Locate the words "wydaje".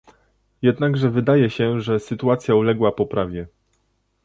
1.11-1.49